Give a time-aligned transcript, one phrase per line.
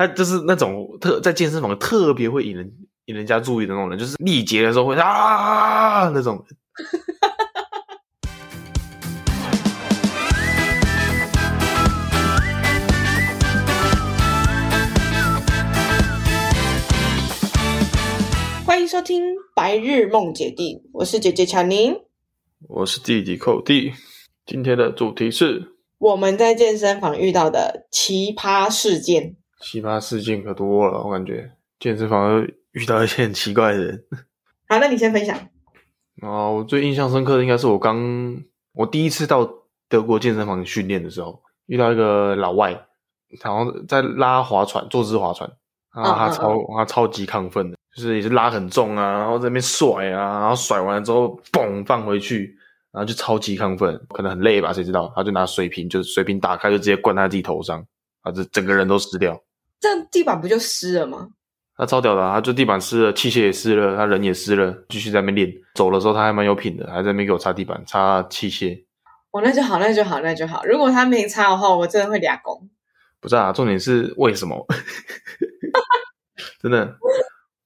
[0.00, 2.72] 他就是那种特在健身房特别会引人
[3.06, 6.40] 引人家注意的那种人，就是力竭的时候会啊那种。
[18.64, 19.24] 欢迎收听
[19.56, 21.96] 《白日梦姐弟》，我是姐姐乔宁，
[22.68, 23.92] 我是弟弟寇弟。
[24.46, 29.34] 今天的主题是我们在健身房遇到的奇葩事件。
[29.60, 34.04] 奇葩事件可多了，我感觉健身房遇到一些很奇怪的人。
[34.68, 35.36] 好，那你先分享。
[36.22, 38.42] 哦，我最印象深刻的应该是我刚
[38.74, 39.48] 我第一次到
[39.88, 42.72] 德国健身房训练的时候，遇到一个老外，
[43.42, 45.50] 然后在拉划船，坐姿划船，
[45.90, 52.56] 啊他超、嗯嗯嗯、他超级亢奋的，就是也是拉很重啊，然后在那边甩啊，然后甩完了之后嘣放回去，
[52.92, 55.12] 然后就超级亢奋，可能很累吧，谁知道？
[55.16, 57.84] 他就拿水瓶，就是水瓶打开就直接灌在他自己头上，
[58.22, 59.40] 啊，这整个人都湿掉。
[59.80, 61.28] 这样地板不就湿了吗？
[61.76, 65.56] 他超屌的，啊，他就地板湿了，器械也湿了，他人也湿了，继续在那边练。
[65.74, 68.84] 走的时候他还蛮有品的，还在那边给我擦地板、擦器械。
[69.30, 70.64] 哦，那就好，那就好，那就好。
[70.64, 72.68] 如果他没擦的话，我真的会俩工。
[73.20, 74.66] 不是啊，重点是为什么？
[76.60, 76.96] 真的，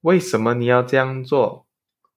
[0.01, 1.65] 为什么你要这样做？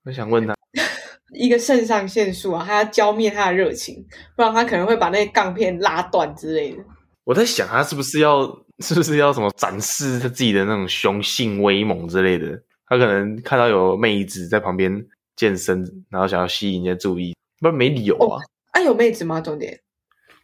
[0.05, 0.55] 我想问他，
[1.33, 6.85] 一个肾上腺素啊，他要浇灭他的热情，不然他可能会把那个杠片拉断之类的。
[7.27, 8.47] 我在想，他是不是要？
[8.81, 12.49] 是不是要什么展示他自己的那种雄性威猛之类的？
[12.87, 15.03] 他可能看到有妹子在旁边
[15.35, 18.39] 健身，然后想要吸引人家注意，不然没理由啊。
[18.73, 19.41] 啊，有妹子吗？
[19.41, 19.81] 重点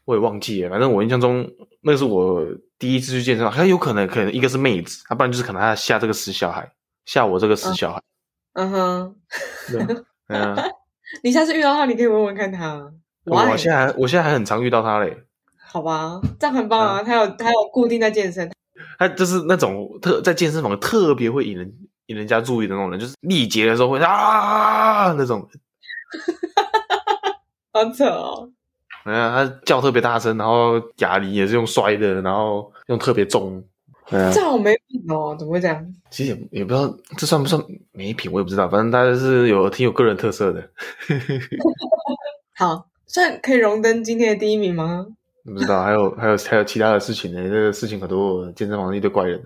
[0.07, 1.47] 我也忘记了，反正我印象中
[1.83, 2.43] 那是我
[2.79, 6.73] 第一次去健身房，他有可能可能一个是妹子，要不然就是可能他吓这个死小孩，
[7.05, 8.03] 吓我这个死小孩。
[8.55, 9.17] 嗯哼，
[9.71, 9.85] 对，
[10.27, 10.57] 对啊。
[11.23, 12.91] 你下次遇到他，你可以问问看他。
[13.27, 15.25] 我现在还我现在还很常遇到他嘞。
[15.73, 17.03] 好吧，这样很棒啊！
[17.03, 18.53] 他有他有固定在健身，
[18.99, 21.73] 他就是那种特在健身房特别会引人
[22.09, 25.49] 引人家注意的那种人，就是力竭的时候会啊那种，
[27.73, 28.51] 好扯哦！
[29.05, 33.65] 哎呀，他叫特别大声，然后哑铃也是用摔的，然后用特别重，
[34.11, 35.35] 这样好没品哦！
[35.39, 35.95] 怎么会这样？
[36.11, 37.59] 其实也也不知道这算不算
[37.93, 40.69] 没品，我也不知道，反正他是有挺有个人特色的。
[42.55, 45.07] 好，算可以荣登今天的第一名吗？
[45.45, 47.43] 不知道，还有还有还有其他的事情呢？
[47.43, 49.43] 这个事情很多，健身房一堆怪人。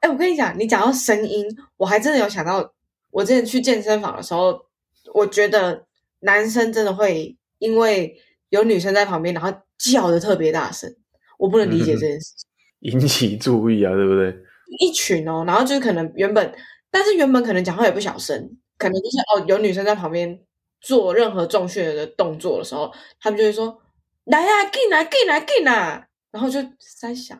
[0.00, 1.46] 哎，我跟你讲，你讲到声音，
[1.78, 2.72] 我还真的有想到，
[3.10, 4.66] 我之前去健身房的时候，
[5.14, 5.86] 我觉得
[6.20, 8.14] 男生真的会因为
[8.50, 10.94] 有女生在旁边，然后叫的特别大声，
[11.38, 12.46] 我不能理解这件事情。
[12.92, 14.36] 引起注意啊，对不对？
[14.78, 16.54] 一群哦，然后就是可能原本，
[16.90, 18.36] 但是原本可能讲话也不小声，
[18.76, 20.38] 可能就是哦，有女生在旁边
[20.82, 23.80] 做任何重训的动作的时候，他们就会说。
[24.28, 26.08] 来呀、啊，进来，进来，进来！
[26.30, 27.34] 然后就三小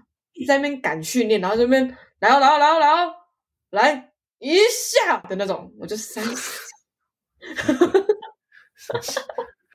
[0.46, 1.86] 在那边赶训练，然后这边
[2.20, 3.14] 来哦，来哦，来哦，来哦，
[3.70, 6.50] 来一下的那种，我就三小。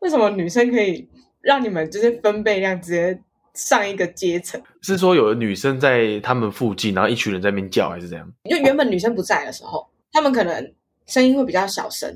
[0.01, 1.07] 为什么女生可以
[1.41, 3.21] 让你们就是分贝量直接
[3.53, 4.61] 上一个阶层？
[4.81, 8.27] 是说有的女生在他们附近，然后一群人在那边叫，还是怎样？
[8.49, 10.73] 就原本女生不在的时候，他们可能
[11.05, 12.09] 声音会比较小声。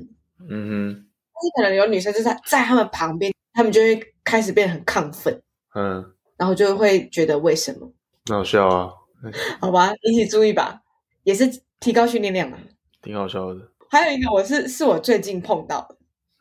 [0.50, 1.04] 嗯哼。
[1.32, 4.14] 但是可能有女生就在在他们旁边，他们就会。
[4.24, 5.40] 开始变得很亢奋，
[5.74, 6.04] 嗯，
[6.36, 7.90] 然后就会觉得为什么？
[8.26, 8.92] 那好笑啊！
[9.58, 10.82] 好吧，引起注意吧，
[11.22, 12.58] 也是提高训练量嘛，
[13.00, 13.72] 挺好笑的。
[13.88, 15.96] 还有一个，我是是我最近碰到的，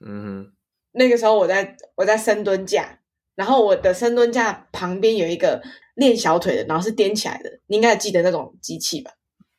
[0.06, 0.54] 嗯哼，
[0.92, 3.00] 那个时候我在我在深蹲架，
[3.36, 5.64] 然后我的深蹲架旁边有一个
[5.96, 9.12] 练小腿的，然后是颠起来的，你应该记得那种机器吧？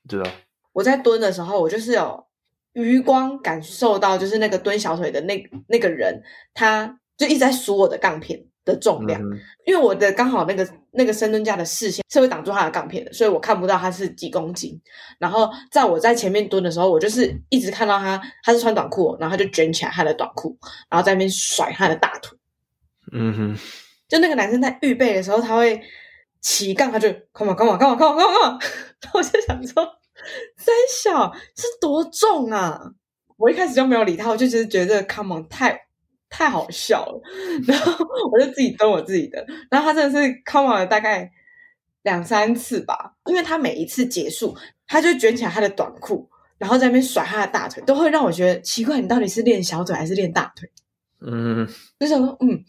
[0.06, 0.30] 知道。
[0.72, 2.26] 我在蹲的时候，我就是有
[2.74, 7.00] 余光感受到，就是那个蹲小腿的那那个人他。
[7.18, 14.80] 就一直在数我的杠片的重量，嗯、因为我的刚好那个那个深蹲架的视线是会挡住他的杠片的，所以我看不到他是几公斤。
[15.18, 20.56] 然后在我在前面蹲的时候，我就是一直看到他，他是穿短裤，然后他就卷起来他的短裤，
[20.88, 22.38] 然后在那边甩他的大腿。
[23.12, 23.58] 嗯哼，
[24.06, 25.82] 就那个男生在预备的时候，他会
[26.40, 28.58] 起杠，他就 come on come on come on come on come on，
[29.00, 29.84] 然后我就想说，
[30.56, 32.92] 三小是多重啊？
[33.36, 35.87] 我一开始就没有理他，我就只是觉得 come on 太。
[36.30, 37.20] 太好笑了，
[37.66, 41.30] 然后我就自己蹲我自己的，然后他真的是 come on 了大概
[42.02, 46.28] 两三次吧，因为他每一次结束，他就卷起来他的短裤，
[46.58, 50.70] 然后在那边甩他的大腿，都会让我觉得奇怪，你到底是练小腿还是练大腿？
[51.20, 51.66] 嗯，
[51.98, 52.62] 就想说，嗯，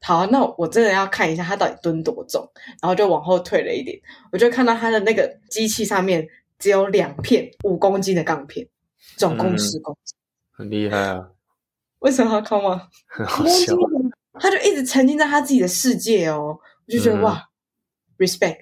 [0.00, 3.98] 好，那我真的要看一下他到底蹲多重，然后就往后退了一点，
[4.32, 6.26] 我就看到他的那个机器上面
[6.58, 8.66] 只有两片五公斤的杠片，
[9.16, 11.28] 总共十公斤，嗯，很厉害啊。
[12.00, 12.80] 为什么要 come on？
[13.06, 13.74] 很好笑，
[14.34, 17.48] 他就一直沉浸在他自己的世界哦，我就觉得、嗯、哇
[18.18, 18.58] ，respect，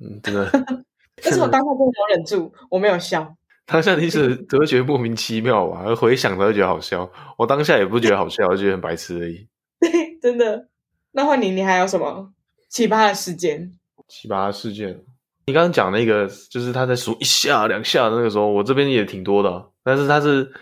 [0.00, 0.50] 嗯，真的，
[1.22, 3.36] 但是我当下真的没有忍住，我没有笑。
[3.66, 5.82] 当下你是只会觉得莫名其妙吧？
[5.86, 7.10] 而回想才会觉得好笑。
[7.38, 9.48] 我当下也不觉得好笑，我觉得很白痴而已。
[9.80, 10.68] 对， 真的。
[11.12, 12.30] 那换你，你还有什么
[12.68, 13.72] 奇葩的事件？
[14.06, 15.00] 奇葩的事件，
[15.46, 19.70] 你刚刚讲那个，就是他在数一下两下的那个时候，我这边也挺多的。
[19.82, 20.52] 但是他是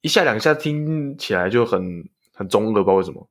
[0.00, 3.28] 一下两下，听起来就很很中二，不知道为什么。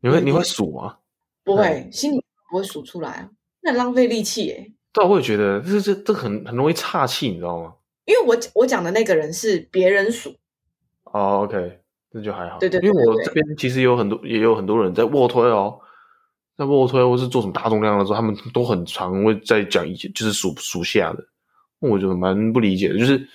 [0.00, 0.96] 你会你会数吗？
[1.44, 3.30] 不会，心里不会数出来啊，
[3.62, 4.72] 那很浪费力气耶。
[4.92, 7.74] 对，我也觉得这这这很很容易岔气，你知道吗？
[8.04, 10.34] 因为我我讲的那个人是别人数。
[11.04, 11.80] 哦，OK，
[12.12, 12.58] 那就还好。
[12.58, 15.80] 对对，对，对，对，因为我这边其实有很多也有很多人在卧推哦。
[16.56, 21.24] 在卧推或是做什么大重量的时候，他们都很常会在讲一些，就是数数下的，
[21.78, 23.26] 我就蛮不理解的，就是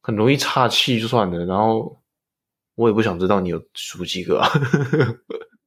[0.00, 1.96] 很容易岔气就算了，然后
[2.76, 4.48] 我也不想知道你有数几个啊，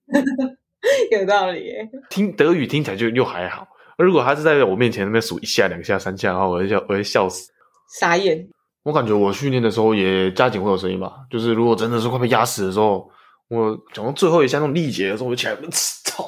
[1.11, 1.89] 有道理耶。
[2.09, 3.67] 听德语听起来就又还好，
[3.97, 7.51] 而如果他是在我面前那边数一下、两下、三下的话，我会笑，我会笑死，
[7.99, 8.47] 傻眼。
[8.83, 13.09] 我感觉我训练的时候也加紧会有声音吧，就是如果真的是快被压死的时候，
[13.49, 16.23] 我讲到最后一下那种力竭的时候，我就起来操。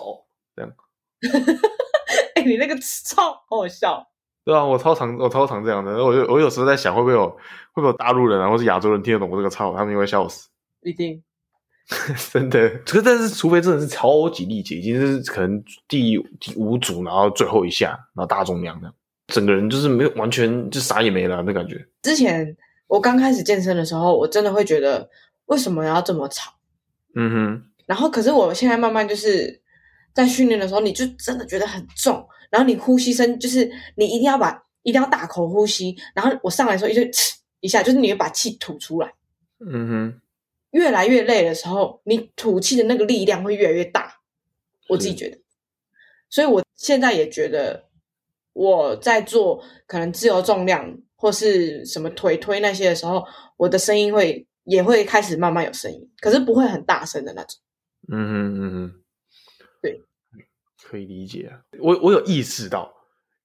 [0.56, 0.72] 这样，
[2.36, 2.76] 哎、欸，你那个
[3.06, 4.06] 超好好笑，
[4.44, 7.38] 对啊，我超常我超常这样的，我就我有时候在想，会不会有会
[7.76, 10.50] 不会有大陆人啊，或是亚洲人听得懂我这个操，他们就会笑死。
[10.84, 11.22] 一定，
[12.32, 18.94] 真的，可是但是除非真的是超级力竭，已经是可能第第五组，然后最后一下，然后大重量的，
[19.28, 21.86] 整个人就是没有完全就啥也没了那感觉。
[22.02, 22.56] 之前
[22.88, 25.10] 我刚开始健身的时候，我真的会觉得
[25.46, 26.52] 为什么要这么吵？
[27.16, 29.60] 嗯哼，然后可是我现在慢慢就是。
[30.14, 37.32] 在训练的时候，你就真的觉得很重，然后你呼吸声就是你一定要把一定要大口呼吸，然后我上来的时候一就呲
[37.62, 39.14] 一下，就是你会把气吐出来。
[39.66, 40.22] 嗯哼，
[40.72, 44.20] 越来越累的时候，你吐气的那个力量会越来越大。
[44.90, 45.38] 我自己觉得，
[46.30, 47.86] 所以我现在也觉得
[48.54, 53.26] 我在做可能自由重量或是什么腿推那些的时候，
[53.58, 57.60] 我的声音会也会开始慢慢有声音，可是不会很大声的那种。
[58.12, 59.02] 嗯嗯嗯嗯，
[59.82, 60.02] 对。
[60.84, 62.92] 可以理解啊，我我有意识到，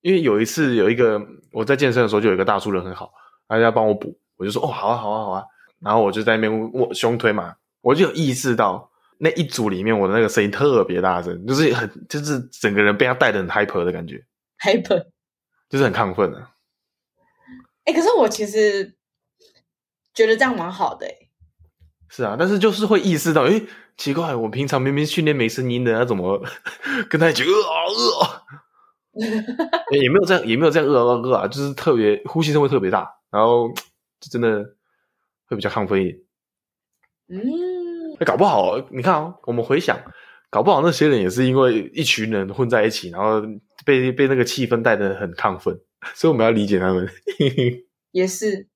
[0.01, 1.21] 因为有一次有一个
[1.53, 3.13] 我在健身的时候，就有一个大叔人很好，
[3.47, 5.45] 他要帮我补，我就说哦好啊好啊好啊，
[5.87, 14.25] 然后我就在那边握胸推嘛，我就有意识到那一组里面我的那个声音特别大声，就是很就是整个人被他带的很 hyper 的感觉，
[14.65, 15.07] hyper
[15.71, 16.51] 就是很亢奋啊。
[17.85, 18.97] 哎、欸，可是我其实
[20.13, 21.07] 觉得这样蛮好的。
[22.09, 23.65] 是啊，但是就是会意识到，诶，
[23.97, 26.41] 奇怪，我平常明明训练没声音的，他怎么
[27.09, 28.43] 跟他一起呃啊呃啊？
[29.91, 33.69] 也没有这样，也没有这样呃啊呃啊，就是特别呼吸声会特别大，然后
[34.21, 34.76] 就真的
[35.47, 36.19] 会比较亢奋一点。
[37.29, 37.43] 嗯，
[38.25, 39.99] 搞不好你看哦，我们回想，
[40.51, 43.43] 搞不好那些人也是因为一群人混在一起，然后
[43.85, 45.81] 被被那个气氛带得很亢奋，
[46.15, 47.09] 所以我们要理解他们。
[48.13, 48.69] 也是。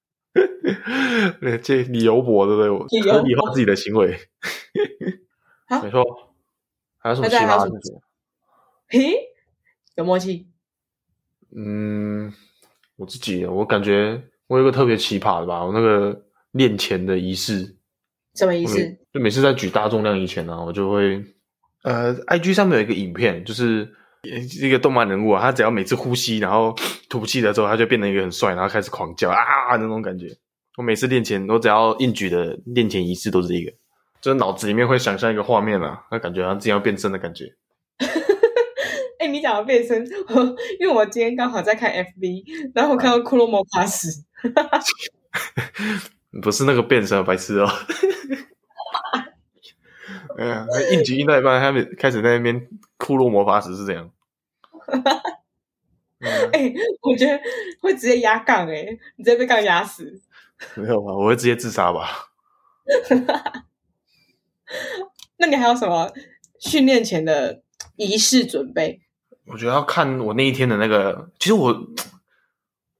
[1.63, 2.71] 这理由薄，对不对？
[2.71, 2.79] 我
[3.13, 4.17] 合理化自己的行为，
[5.83, 6.05] 没错。
[6.99, 8.01] 还有什么奇葩的事？
[8.89, 9.15] 嘿，
[9.97, 10.47] 有默契。
[11.57, 12.33] 嗯，
[12.97, 15.65] 我自己，我感觉我有个特别奇葩的吧。
[15.65, 17.77] 我那个练前的仪式，
[18.35, 18.99] 什么仪式？
[19.13, 21.25] 就每次在举大重量以前呢、啊，我就会
[21.83, 23.89] 呃，IG 上面有一个影片，就是。
[24.23, 26.77] 一个动漫人物啊，他只要每次呼吸，然后
[27.09, 30.27] 吐气的时候，他就变成一个很帅，然后开始狂叫啊那种感觉。
[30.77, 33.73] 我每次练前，我只要硬举的练前仪式都是一个，
[34.21, 37.47] 就是脑子里面会想象一个画面啊，那感觉好像自己要变身的感觉。
[39.19, 40.07] 哎、欸，你讲到变身，
[40.79, 44.09] 因为我今天刚好在看 FB，然后我看到骷髅魔法使，
[46.43, 47.69] 不是那个变身白痴哦。
[50.39, 52.59] 哎呀，硬举硬到一半，他们开始在那边
[52.99, 54.11] 骷髅魔法石是这样。
[56.21, 57.39] 哎、嗯欸，我觉得
[57.81, 60.21] 会直接压杠哎，你直接被杠压死。
[60.77, 61.13] 没有吧？
[61.13, 62.31] 我会直接自杀吧。
[65.39, 66.11] 那你还有什么
[66.59, 67.63] 训练前的
[67.97, 69.01] 仪式准备？
[69.47, 71.73] 我觉得要看我那一天的那个，其实我，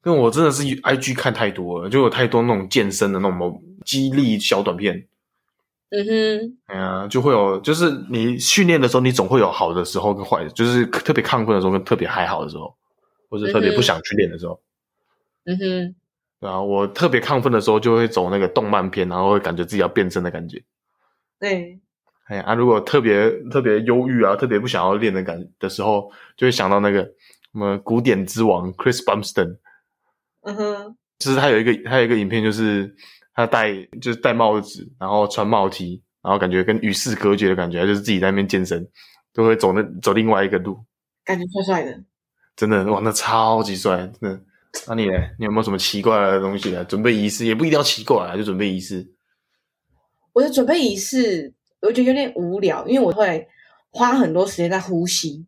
[0.05, 5.07] 因为我真的是 IG 看太多了，就有太多那种健身的那种激励小短片。
[5.91, 12.73] 嗯哼，哎呀，就会有，就是你训练的时候，你总会有好的时候跟坏的，就是特别亢奋的时候跟特别还好的时候，
[13.29, 14.61] 或者特别不想去练的时候。
[15.47, 15.95] 嗯哼，
[16.41, 20.63] 对啊，我特别亢奋的时候就会走那个动漫片，然后会感觉自己要变身的感觉。
[21.41, 21.81] 对，
[22.29, 27.11] 哎呀，啊，如果特别特别忧郁啊，特别不想要练的感的时候，就会想到那个什
[27.59, 29.57] 么古典之王 Chris Bumstead。
[30.43, 32.95] 嗯哼，就是他有一个他有一个影片就是。
[33.33, 38.87] 他戴就是戴帽子，然后穿帽 T，然后感觉跟与世隔绝的感觉，就是自己在那边健身，
[39.33, 40.77] 都会走那走另外一个路，
[41.25, 42.03] 感觉帅帅的，
[42.55, 44.41] 真的哇，那超级帅，真的。
[44.87, 45.13] 那、啊、你呢？
[45.39, 46.85] 你有没有什么奇怪的东西呢？
[46.85, 49.07] 准备仪式也不一定要奇怪啊，就准备仪式。
[50.33, 53.47] 我的准备仪式，我觉得有点无聊，因为我会
[53.91, 55.47] 花很多时间在呼吸。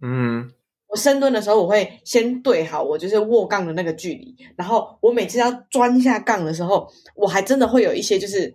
[0.00, 0.50] 嗯，
[0.94, 8.54] 我深蹲的时候，我会先对好我就是握杠的那个距离，然后我每次要钻下杠的时候，我还真的会有一些就是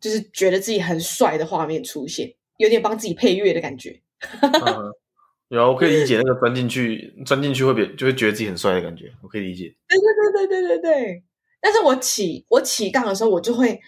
[0.00, 4.00] 就是觉得自己很帅的画面出现，有点帮自己配乐的感觉。
[4.40, 4.90] 嗯
[5.48, 9.76] 有啊，我可以理解那个钻进去，钻进去会比就会觉得自己很帅的感觉，我可以理解。
[9.86, 11.22] 对对对对对对对。
[11.60, 13.78] 但是我起我起杠的时候，我就会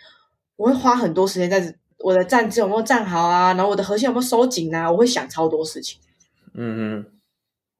[0.56, 5.98] 我会花很多时间在我的站姿有没有站好啊，然后我的核心有没有收紧啊，我会想超多事情。
[6.52, 7.06] 嗯嗯。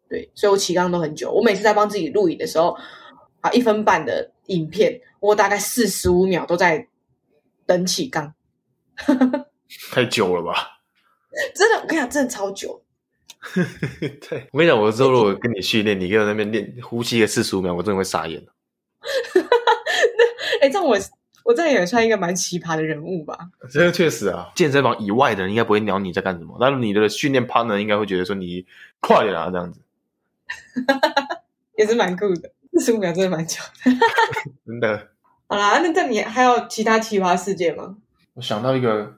[0.09, 1.31] 对，所以我起杠都很久。
[1.31, 2.77] 我每次在帮自己录影的时候，
[3.41, 6.89] 啊，一分半的影片，我大概四十五秒都在
[7.67, 8.35] 等起杠。
[9.93, 10.81] 太久了吧？
[11.55, 12.83] 真的，我跟你讲，真的超久。
[14.29, 18.43] 对，我跟你讲，我之后如果跟你训练，你跟在那边练呼吸个四十五秒，我真的会傻眼。
[19.35, 19.43] 那，
[20.63, 20.97] 哎，这样我
[21.45, 23.39] 我这样也算一个蛮奇葩的人物吧？
[23.71, 28.67] 这个确实啊，健身房以外的人应该不会鸟你在干什么，但是你的训练 partner 应该会觉得说你
[29.01, 29.81] 快点啊，这样子。
[31.77, 33.91] 也是蛮酷的，四十五秒真的蛮久的。
[34.67, 35.09] 真的。
[35.47, 37.97] 好啦，那这你还有其他奇葩事件吗？
[38.35, 39.15] 我想到一个，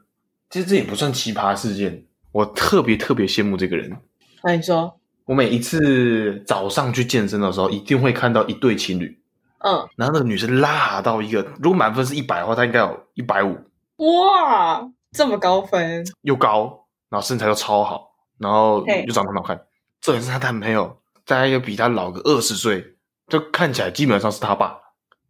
[0.49, 3.97] 其实这也不算奇葩事件，我特别特别羡慕这个人。
[4.43, 9.21] 那你说，我每一次早上去健身的时候，一定会看到一对情侣。
[9.59, 13.59] 嗯，然后那个女生拉到一个，如果满分是一百的话，她应该有一百五。
[13.97, 16.03] 哇，这么高分！
[16.23, 19.61] 又高，然后身材又超好，然后又长得很好看。
[20.01, 22.97] 这也是她男朋友，大概又比他老个二十岁，
[23.29, 24.79] 就看起来基本上是他爸。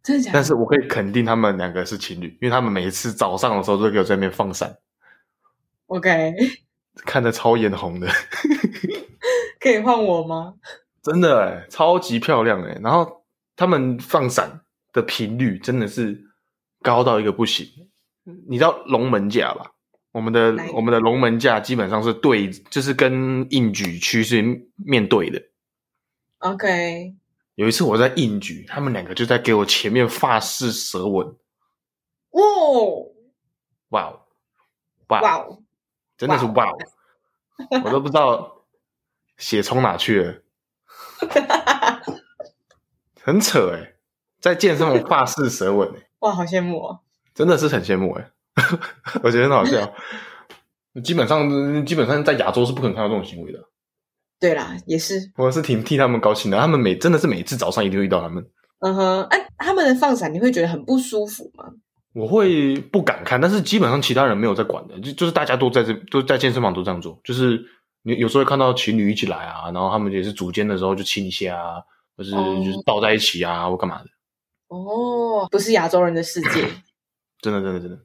[0.03, 0.33] 真的假的？
[0.33, 4.75] 但是我可以肯定他们两个是情侣，因为他们每一次早上的时候都会给我在那边放闪。
[5.87, 6.33] OK。
[7.05, 8.07] 看得超眼红的，
[9.61, 10.55] 可以换我吗？
[11.01, 12.77] 真的哎，超级漂亮哎！
[12.83, 13.23] 然后
[13.55, 16.21] 他们放闪的频率真的是
[16.81, 17.65] 高到一个不行。
[18.47, 19.71] 你知道龙门架吧？
[20.11, 24.43] 我们的我们的龙门架基本上是对，就是跟硬举区是
[24.75, 25.41] 面对的。
[26.41, 27.15] OK。
[27.55, 31.35] 有一次我在应举，他们两个就在给我前面发式舌吻。
[32.31, 32.41] 哇！
[33.89, 34.21] 哇哦！
[35.07, 35.21] 哇！
[35.21, 35.47] 哇！
[36.17, 38.63] 真的是哇，wow, 我都不知道
[39.37, 40.41] 血冲哪去了，
[43.19, 43.93] 很扯哎，
[44.39, 46.99] 在健身房发式舌吻哎， 哇，好羡慕哦，
[47.33, 48.31] 真的是很羡慕哎，
[49.23, 49.95] 我觉得很好笑，
[51.03, 53.67] 基本上基本上在亚洲是不可能看到这种行为的，
[54.41, 58.43] 对啦，也是，我是挺替他们高兴的，他们每真的是每次早上一定会遇到他们，
[58.79, 61.65] 嗯哼，哎，他们的放闪你会觉得很不舒服吗？
[62.13, 67.63] 我会不敢看，但是基本上其他人没有在管的，就就是大家都在这都在健身房都这样做，就是
[68.01, 71.75] 你有时候会看到情侣一起来啊，然后他们也是组间的时候就亲一下啊，
[72.17, 74.09] 或是就是抱在一起啊，或干嘛的。
[74.69, 76.67] 哦，不是亚洲人的世界，
[77.41, 77.97] 真的真的真的。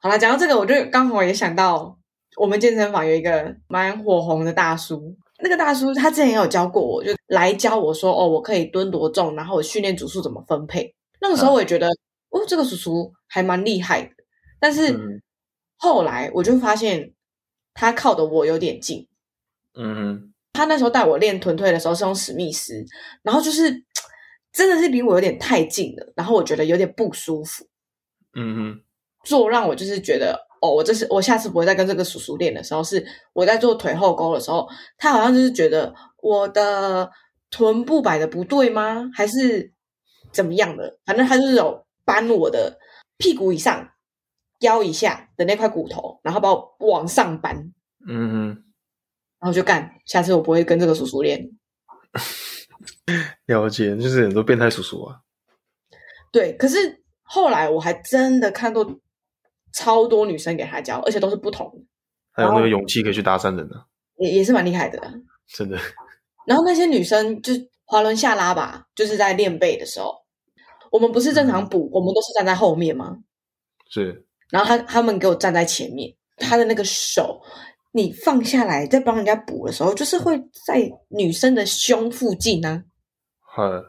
[0.00, 1.98] 好了，讲到这个，我就刚好也想到
[2.36, 10.94] 我们健身房有一个蛮火红的大叔，那个大叔他之前也有教过我，就来教我说哦，我可以蹲多重，然后我训练组数怎么分配。
[11.20, 11.86] 那个时候我也觉得。
[11.88, 11.98] 嗯
[12.30, 14.10] 哦，这个叔叔还蛮厉害的，
[14.60, 15.22] 但是
[15.78, 17.14] 后来我就发现
[17.72, 19.08] 他靠的我有点近。
[19.72, 22.84] 嗯哼，他那时候带我练臀推的时候是用史密斯，
[23.22, 23.82] 然后就是
[24.52, 27.66] 真的是离我有点太近了，然后我觉得有点不舒服。
[28.34, 28.84] 嗯哼，
[29.24, 37.10] 做让我就是觉得哦，我这是我下次不会再跟这个叔叔练的时候，是我在做腿后勾的时候，他好像就是觉得我的
[37.50, 39.10] 臀部摆的不对吗？
[39.14, 39.72] 还是
[40.32, 40.98] 怎么样的？
[41.04, 41.84] 反正他就是有。
[42.08, 42.78] 搬我的
[43.18, 43.86] 屁股以上、
[44.60, 47.54] 腰以下的那块骨头，然后把我往上搬。
[48.08, 48.46] 嗯哼，
[49.38, 49.92] 然后就干。
[50.06, 51.50] 下次我不会跟这个叔叔练。
[53.44, 55.20] 了解，就是很多变态叔叔啊。
[56.32, 58.98] 对，可是后来我还真的看过
[59.72, 61.84] 超多女生给他教，而且都是不同的。
[62.32, 63.76] 还有那个勇气可以去搭讪人呢，
[64.18, 65.00] 也也是蛮厉害的。
[65.46, 65.78] 真的。
[66.46, 67.52] 然后那些女生就
[67.84, 70.14] 滑轮下拉吧，就是在练背的时候。
[70.90, 73.18] 我们不是正常补，嗯、我们都是站在后面吗？
[73.90, 74.24] 是。
[74.50, 77.42] 然后他他们给我站在前面，他的那个手，
[77.92, 82.84] 你放下来在帮人家补的时候，就是会在女生的胸附近呢、
[83.56, 83.64] 啊。
[83.64, 83.84] 嗯。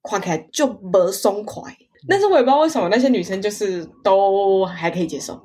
[0.00, 1.76] 跨开就不松快，
[2.08, 5.40] 但是我也不知道为什么那些女生就是都还可以接受。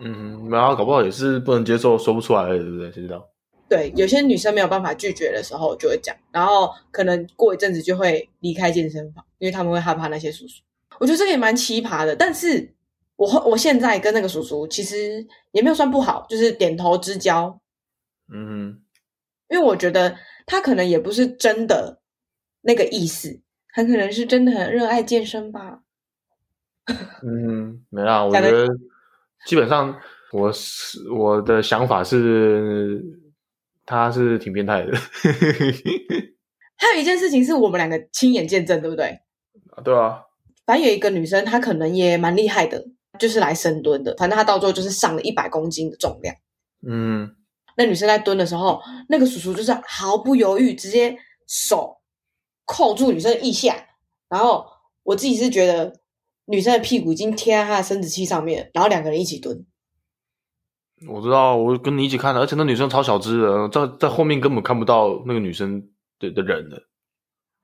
[0.00, 2.90] 嗯，然后搞不好也是不能接受，说不出来，对不对？
[2.92, 3.24] 谁知道？
[3.68, 10.62] 对，有些女生没有办法拒绝的时候，就会讲，然后可能过一阵子就会离开健身房，因为他们会害怕那些叔叔。
[10.98, 12.74] 我觉得这个也蛮奇葩的，但是
[13.16, 17.58] 我我现在跟那个叔叔其实也没有算不好，就是点头之交。
[18.32, 18.82] 嗯哼，
[19.48, 22.00] 因为我觉得他可能也不是真的
[22.60, 23.40] 那个意思，
[23.72, 25.80] 很可能是真的很热爱健身吧。
[27.24, 28.68] 嗯，没啦，我觉得
[29.46, 29.98] 基本上
[30.32, 33.02] 我是我的想法是，
[33.86, 34.92] 他是挺变态的。
[36.76, 39.20] 还有一件事情是我们两个亲眼见证，对不对？
[39.70, 40.22] 啊，对啊。
[40.66, 42.84] 反正有一个女生，她可能也蛮厉害的，
[43.18, 44.14] 就是来深蹲的。
[44.16, 46.34] 反正她到最后就是上了一百公斤的重量。
[46.86, 47.34] 嗯。
[47.76, 51.96] 那女生在蹲的时候，那个叔叔就是毫不犹豫，直接手
[52.72, 53.76] 扣住女生的腋下。
[54.30, 54.64] 然后
[55.02, 56.00] 我自己是觉得
[56.46, 59.66] 女生的屁股已经贴在她的生殖器上面，然后两个人一起蹲。
[61.06, 65.82] 我知道，我跟你一起看的，而且那女生超小只的，在在后面根本看不到那个女生
[66.18, 66.82] 的的人的。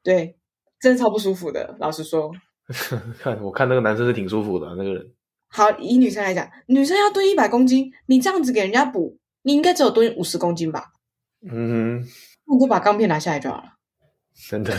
[0.03, 0.37] 对，
[0.81, 1.77] 真的超不舒服的。
[1.81, 2.31] 老实说，
[3.19, 5.15] 看我看那个男生是挺舒服的，那个人。
[5.49, 9.17] 好，以女生来讲，女生要蹲一百公斤，你这样子给人家补。
[9.43, 10.85] 你应该只有蹲五十公斤吧？
[11.41, 12.09] 嗯哼，
[12.45, 13.78] 那你就把钢片拿下来就好了。
[14.49, 14.73] 真的，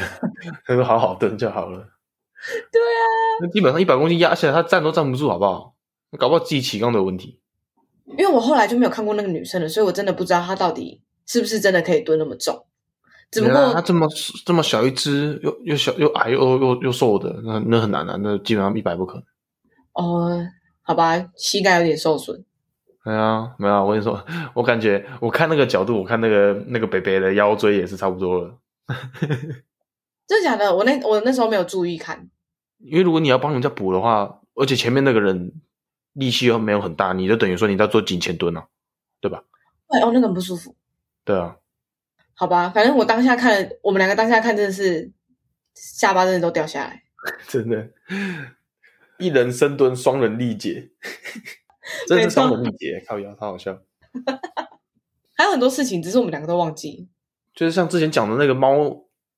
[0.65, 1.79] 他说好好蹲就好了。
[2.71, 3.03] 对啊，
[3.41, 5.75] 那基本上一百公斤压下来，他站都站不住，好不好？
[6.17, 7.39] 搞不好自己起杠都有问题。
[8.17, 12.65] 因为我后来就没有看过那个女生了，所以我真的不知道她到底是不是真的可以蹲那么重。
[13.29, 14.07] 只不过她这么
[14.45, 19.23] 这么小一只，又又小又矮又又又瘦的，那那很难啊，那基本上一百不可能。
[19.93, 20.47] 哦，
[20.81, 22.43] 好吧，膝盖有点受损。
[23.05, 23.83] 没有、啊，没有、啊。
[23.83, 24.25] 我跟你说，
[24.55, 28.57] 我感觉我看那个角度，我看那个那个北北的腰椎也是差不多了。
[30.27, 30.75] 真的假的？
[30.75, 32.29] 我那我那时候没有注意看。
[32.79, 35.53] 因为如果你要帮人家补的话，而且前面那个人
[36.13, 38.67] 力气又没有很大，你就等于说你在做颈前蹲啊，
[39.21, 39.43] 对吧？
[39.89, 40.75] 对哦，那个很不舒服。
[41.23, 41.57] 对啊。
[42.33, 45.11] 好吧，反正我当下看，我们两个当下看，真的是
[45.75, 47.03] 下巴真的都掉下来。
[47.47, 47.89] 真的，
[49.17, 50.91] 一人深蹲，双人力竭。
[52.07, 53.77] 真是双人力竭，靠腰，超好笑。
[55.35, 57.09] 还有很多事情，只是我们两个都忘记。
[57.59, 58.89] 就是像之前讲的那个猫，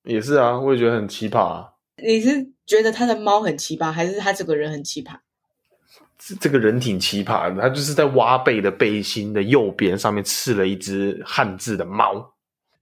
[0.04, 1.68] 也是啊，我也觉得很奇葩啊。
[2.00, 5.16] 你是觉得他的猫很奇葩，还是他这个人很奇葩？
[6.16, 12.32] 这这个人挺奇葩的，他就是在挖背的背心的右边上面刺了一只汉字的猫。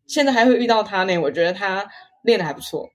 [0.06, 1.86] 现在还会遇到他呢，我觉得他
[2.22, 2.90] 练的还不错。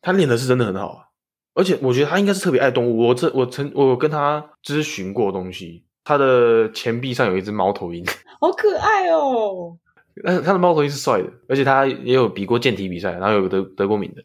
[0.00, 1.04] 他练的是真的很好啊，
[1.52, 3.08] 而且我觉得他应该是特别爱动物。
[3.08, 5.84] 我这我曾我有跟他咨询过东西。
[6.04, 8.02] 他的前臂上有一只猫头鹰，
[8.40, 9.76] 好可爱哦！
[10.24, 14.22] 但是他的猫头鹰是帅的，而且他也有比过健体比赛，然后有得得过名的。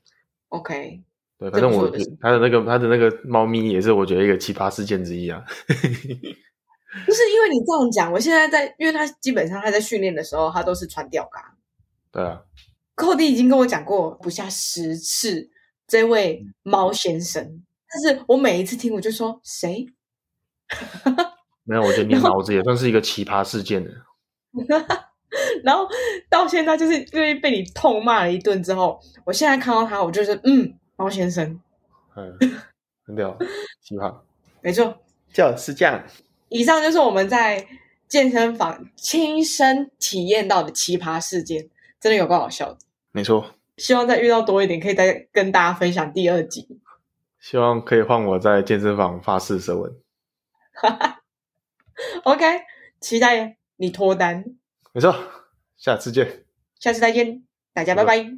[0.49, 1.01] OK，
[1.37, 5.43] 对，反正我他的那个他的那个猫咪也是我觉得一个奇葩事件之一啊。
[7.05, 11.55] 不是因为你这样讲，我现在在，因为他基本上他在训练的时候，他都是穿吊嘎。
[12.11, 12.41] 对啊，
[12.95, 15.49] 寇弟已经跟我讲过不下十次
[15.85, 19.85] 这位猫先生，嗯、但是我每一次听我就说谁？
[21.63, 23.91] 没有，我觉得你脑子也算是一个奇葩事件的。
[25.63, 25.87] 然后
[26.29, 31.59] 到现在，就是因为被你痛骂了一顿之后，我现在看到他，我就是嗯，猫先生，
[32.15, 32.37] 嗯，
[33.05, 33.37] 很屌，
[33.81, 34.15] 奇葩，
[34.61, 34.97] 没错，
[35.33, 36.03] 就是这样。
[36.49, 37.67] 以上就是我们在
[38.07, 42.77] 健身房亲身体验到的奇葩事件，真的有够好笑的。
[43.11, 46.79] 没错，希望再遇到多一点，可以再跟大家分享第二集。
[47.39, 49.93] 希望可以换我在健身房发誓舌吻。
[50.73, 51.21] 哈哈。
[52.23, 52.45] OK，
[53.01, 54.45] 期待你脱单。
[54.93, 55.15] 没错，
[55.77, 56.45] 下次见。
[56.79, 58.37] 下次再见，大家拜拜。